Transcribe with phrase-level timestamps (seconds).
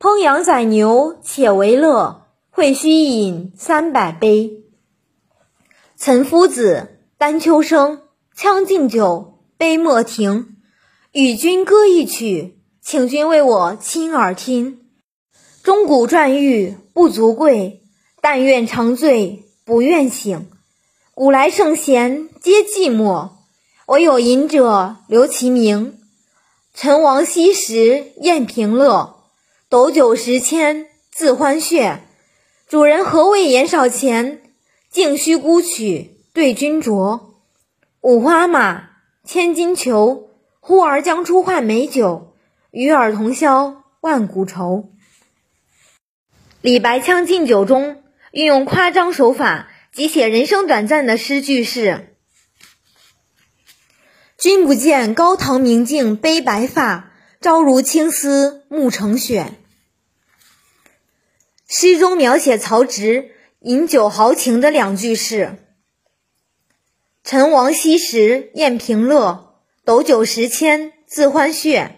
[0.00, 4.62] 烹羊宰牛且为乐，会须一饮三百杯。
[5.96, 10.54] 岑夫子，丹丘生，将进酒，杯莫停。
[11.10, 14.86] 与君歌一曲，请君为我倾耳听。
[15.64, 17.82] 钟鼓馔玉不足贵，
[18.20, 20.48] 但愿长醉不愿醒。
[21.12, 23.30] 古来圣贤皆寂寞，
[23.86, 25.98] 惟有饮者留其名。
[26.72, 29.17] 陈王昔时宴平乐。
[29.70, 31.98] 斗酒十千恣欢谑，
[32.68, 34.40] 主人何为言少钱？
[34.88, 37.34] 径须沽取对君酌。
[38.00, 38.88] 五花马，
[39.24, 42.34] 千金裘，呼儿将出换美酒，
[42.70, 44.88] 与尔同销万古愁。
[46.62, 52.16] 李白《将进酒》中运用夸张手法，极写人生短暂的诗句是
[54.38, 59.54] ：“君不见高堂明镜悲白发。”朝如青丝暮成雪。
[61.68, 65.58] 诗中描写曹植饮酒豪情的两句是
[67.22, 71.92] ：“陈王昔时宴平乐，斗酒十千恣欢谑。”